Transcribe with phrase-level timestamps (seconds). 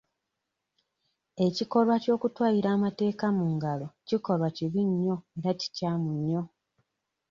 [1.45, 6.43] Ekikolwa ky'okutwalira amateeka mu ngalo kikolwa kibi nnyo era kikyamu nnyo.